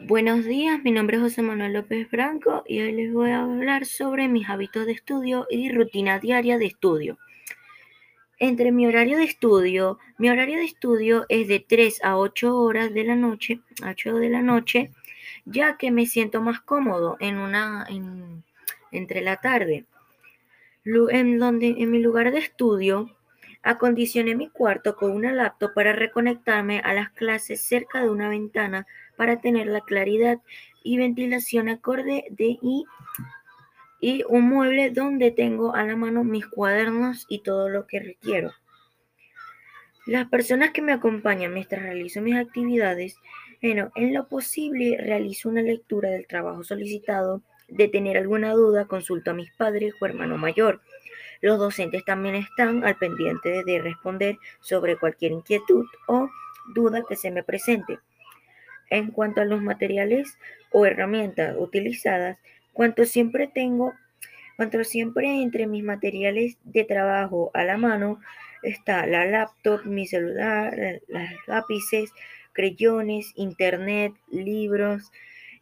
Buenos 0.00 0.44
días, 0.44 0.80
mi 0.84 0.92
nombre 0.92 1.16
es 1.16 1.22
José 1.24 1.42
Manuel 1.42 1.72
López 1.72 2.08
Branco 2.08 2.62
y 2.68 2.80
hoy 2.80 2.92
les 2.92 3.12
voy 3.12 3.30
a 3.30 3.42
hablar 3.42 3.84
sobre 3.84 4.28
mis 4.28 4.48
hábitos 4.48 4.86
de 4.86 4.92
estudio 4.92 5.48
y 5.50 5.72
rutina 5.72 6.20
diaria 6.20 6.56
de 6.56 6.66
estudio. 6.66 7.18
Entre 8.38 8.70
mi 8.70 8.86
horario 8.86 9.18
de 9.18 9.24
estudio, 9.24 9.98
mi 10.16 10.30
horario 10.30 10.58
de 10.58 10.66
estudio 10.66 11.26
es 11.28 11.48
de 11.48 11.58
3 11.58 12.04
a 12.04 12.16
8 12.16 12.56
horas 12.56 12.94
de 12.94 13.02
la 13.02 13.16
noche, 13.16 13.60
8 13.84 14.14
de 14.18 14.30
la 14.30 14.40
noche, 14.40 14.92
ya 15.44 15.76
que 15.76 15.90
me 15.90 16.06
siento 16.06 16.40
más 16.42 16.60
cómodo 16.60 17.16
en 17.18 17.36
una 17.36 17.84
entre 18.92 19.20
la 19.20 19.38
tarde. 19.38 19.84
En 20.84 21.40
donde 21.40 21.74
en 21.76 21.90
mi 21.90 21.98
lugar 21.98 22.30
de 22.30 22.38
estudio 22.38 23.10
Acondicioné 23.62 24.36
mi 24.36 24.48
cuarto 24.48 24.94
con 24.94 25.10
una 25.10 25.32
laptop 25.32 25.74
para 25.74 25.92
reconectarme 25.92 26.80
a 26.80 26.94
las 26.94 27.10
clases 27.10 27.60
cerca 27.60 28.00
de 28.00 28.08
una 28.08 28.28
ventana 28.28 28.86
para 29.18 29.40
tener 29.40 29.66
la 29.66 29.82
claridad 29.82 30.38
y 30.82 30.96
ventilación 30.96 31.68
acorde 31.68 32.24
de 32.30 32.56
y, 32.62 32.86
y 34.00 34.24
un 34.28 34.48
mueble 34.48 34.90
donde 34.90 35.32
tengo 35.32 35.74
a 35.74 35.82
la 35.82 35.96
mano 35.96 36.24
mis 36.24 36.46
cuadernos 36.46 37.26
y 37.28 37.40
todo 37.40 37.68
lo 37.68 37.86
que 37.86 38.00
requiero. 38.00 38.52
Las 40.06 40.28
personas 40.28 40.70
que 40.70 40.80
me 40.80 40.92
acompañan 40.92 41.52
mientras 41.52 41.82
realizo 41.82 42.22
mis 42.22 42.36
actividades, 42.36 43.16
bueno, 43.60 43.90
en 43.96 44.14
lo 44.14 44.28
posible 44.28 44.96
realizo 44.98 45.48
una 45.48 45.62
lectura 45.62 46.08
del 46.08 46.26
trabajo 46.26 46.62
solicitado, 46.62 47.42
de 47.68 47.88
tener 47.88 48.16
alguna 48.16 48.52
duda 48.52 48.86
consulto 48.86 49.32
a 49.32 49.34
mis 49.34 49.50
padres 49.52 49.92
o 50.00 50.06
hermano 50.06 50.38
mayor. 50.38 50.80
Los 51.40 51.58
docentes 51.58 52.04
también 52.04 52.36
están 52.36 52.84
al 52.84 52.96
pendiente 52.96 53.62
de 53.64 53.80
responder 53.80 54.38
sobre 54.60 54.96
cualquier 54.96 55.32
inquietud 55.32 55.84
o 56.06 56.30
duda 56.72 57.02
que 57.06 57.16
se 57.16 57.30
me 57.30 57.42
presente. 57.42 57.98
En 58.90 59.10
cuanto 59.10 59.40
a 59.40 59.44
los 59.44 59.60
materiales 59.60 60.38
o 60.70 60.86
herramientas 60.86 61.54
utilizadas, 61.58 62.38
cuanto 62.72 63.04
siempre 63.04 63.46
tengo, 63.46 63.94
cuanto 64.56 64.82
siempre 64.84 65.42
entre 65.42 65.66
mis 65.66 65.84
materiales 65.84 66.56
de 66.64 66.84
trabajo 66.84 67.50
a 67.54 67.64
la 67.64 67.76
mano 67.76 68.20
está 68.62 69.06
la 69.06 69.24
laptop, 69.24 69.84
mi 69.84 70.06
celular, 70.06 71.00
las 71.08 71.32
lápices, 71.46 72.10
creyones, 72.52 73.32
internet, 73.36 74.12
libros. 74.30 75.12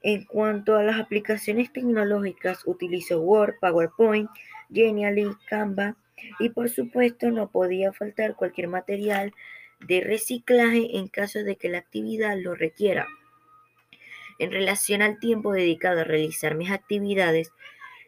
En 0.02 0.24
cuanto 0.24 0.76
a 0.76 0.82
las 0.82 1.00
aplicaciones 1.00 1.72
tecnológicas, 1.72 2.62
utilizo 2.66 3.20
Word, 3.20 3.56
PowerPoint, 3.60 4.30
Genially, 4.72 5.28
Canva 5.48 5.96
y 6.38 6.50
por 6.50 6.68
supuesto 6.68 7.30
no 7.30 7.50
podía 7.50 7.92
faltar 7.92 8.34
cualquier 8.34 8.68
material 8.68 9.32
de 9.80 10.00
reciclaje 10.00 10.96
en 10.96 11.08
caso 11.08 11.40
de 11.40 11.56
que 11.56 11.68
la 11.68 11.78
actividad 11.78 12.36
lo 12.38 12.54
requiera. 12.54 13.06
En 14.38 14.50
relación 14.50 15.02
al 15.02 15.18
tiempo 15.18 15.52
dedicado 15.52 16.00
a 16.00 16.04
realizar 16.04 16.54
mis 16.54 16.70
actividades, 16.70 17.52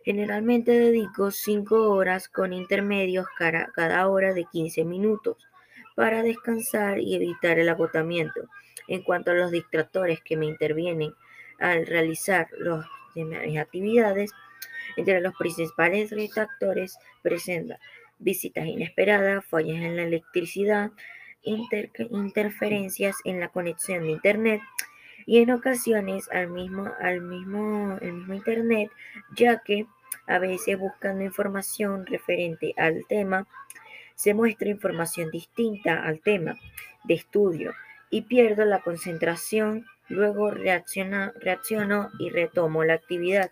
generalmente 0.04 0.72
dedico 0.72 1.30
5 1.30 1.90
horas 1.90 2.28
con 2.28 2.52
intermedios 2.52 3.26
cada 3.36 4.08
hora 4.08 4.34
de 4.34 4.44
15 4.44 4.84
minutos 4.84 5.36
para 5.94 6.22
descansar 6.22 7.00
y 7.00 7.14
evitar 7.14 7.58
el 7.58 7.68
agotamiento. 7.68 8.48
En 8.86 9.02
cuanto 9.02 9.30
a 9.30 9.34
los 9.34 9.50
distractores 9.50 10.20
que 10.22 10.36
me 10.36 10.46
intervienen 10.46 11.12
al 11.58 11.86
realizar 11.86 12.48
los, 12.56 12.86
mis 13.14 13.58
actividades, 13.58 14.32
entre 14.96 15.20
los 15.20 15.34
principales 15.34 16.10
retractores 16.10 16.98
presenta 17.22 17.78
visitas 18.18 18.66
inesperadas, 18.66 19.44
fallas 19.44 19.82
en 19.82 19.96
la 19.96 20.02
electricidad, 20.02 20.90
interferencias 21.42 23.16
en 23.24 23.40
la 23.40 23.48
conexión 23.48 24.04
de 24.04 24.10
Internet 24.10 24.60
y 25.26 25.38
en 25.38 25.50
ocasiones 25.50 26.28
al 26.30 26.48
mismo, 26.48 26.90
al 27.00 27.20
mismo, 27.20 27.98
el 28.00 28.12
mismo 28.14 28.34
Internet, 28.34 28.90
ya 29.36 29.58
que 29.58 29.86
a 30.26 30.38
veces 30.38 30.78
buscando 30.78 31.24
información 31.24 32.06
referente 32.06 32.74
al 32.76 33.04
tema, 33.08 33.46
se 34.14 34.34
muestra 34.34 34.68
información 34.68 35.30
distinta 35.30 36.02
al 36.02 36.20
tema 36.20 36.58
de 37.04 37.14
estudio 37.14 37.72
y 38.10 38.22
pierdo 38.22 38.64
la 38.64 38.80
concentración, 38.80 39.86
luego 40.08 40.50
reacciono 40.50 42.10
y 42.18 42.30
retomo 42.30 42.84
la 42.84 42.94
actividad. 42.94 43.50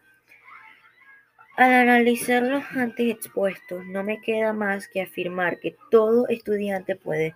Al 1.56 1.72
analizar 1.72 2.42
los 2.42 2.64
antes 2.72 3.10
expuestos, 3.10 3.84
no 3.86 4.04
me 4.04 4.20
queda 4.20 4.52
más 4.52 4.88
que 4.88 5.00
afirmar 5.00 5.58
que 5.58 5.76
todo 5.90 6.28
estudiante 6.28 6.96
puede 6.96 7.34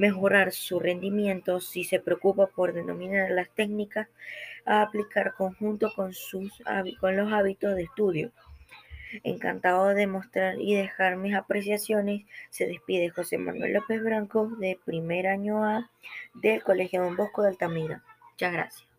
mejorar 0.00 0.52
su 0.52 0.80
rendimiento 0.80 1.60
si 1.60 1.84
se 1.84 2.00
preocupa 2.00 2.46
por 2.46 2.72
denominar 2.72 3.30
las 3.30 3.50
técnicas 3.50 4.08
a 4.64 4.80
aplicar 4.80 5.34
conjunto 5.34 5.92
con, 5.94 6.14
sus, 6.14 6.62
con 6.98 7.16
los 7.16 7.30
hábitos 7.30 7.76
de 7.76 7.82
estudio. 7.82 8.32
Encantado 9.24 9.88
de 9.88 10.06
mostrar 10.06 10.58
y 10.58 10.74
dejar 10.74 11.16
mis 11.16 11.34
apreciaciones, 11.34 12.24
se 12.48 12.66
despide 12.66 13.10
José 13.10 13.36
Manuel 13.36 13.74
López 13.74 14.02
Branco 14.02 14.46
de 14.58 14.78
primer 14.82 15.26
año 15.26 15.64
A 15.64 15.90
del 16.32 16.62
Colegio 16.62 17.02
Don 17.02 17.16
Bosco 17.16 17.42
de 17.42 17.48
Altamira. 17.48 18.02
Muchas 18.30 18.52
gracias. 18.54 18.89